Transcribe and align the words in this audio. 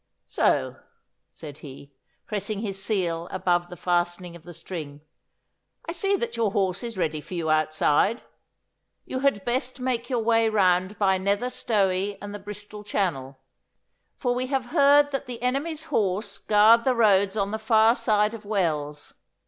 'So,' 0.25 0.77
said 1.29 1.59
he, 1.59 1.93
pressing 2.25 2.61
his 2.61 2.81
seal 2.81 3.27
above 3.29 3.69
the 3.69 3.77
fastening 3.77 4.35
of 4.35 4.41
the 4.41 4.51
string, 4.51 5.01
'I 5.87 5.91
see 5.91 6.15
that 6.15 6.35
your 6.35 6.53
horse 6.53 6.81
is 6.81 6.97
ready 6.97 7.21
for 7.21 7.35
you 7.35 7.51
outside. 7.51 8.23
You 9.05 9.19
had 9.19 9.45
best 9.45 9.79
make 9.79 10.09
your 10.09 10.23
way 10.23 10.49
round 10.49 10.97
by 10.97 11.19
Nether 11.19 11.51
Stowey 11.51 12.17
and 12.19 12.33
the 12.33 12.39
Bristol 12.39 12.83
Channel, 12.83 13.37
for 14.17 14.33
we 14.33 14.47
have 14.47 14.71
heard 14.73 15.11
that 15.11 15.27
the 15.27 15.39
enemy's 15.43 15.83
horse 15.93 16.39
guard 16.39 16.83
the 16.83 16.95
roads 16.95 17.37
on 17.37 17.51
the 17.51 17.59
far 17.59 17.95
side 17.95 18.33
of 18.33 18.43
Wells. 18.43 19.13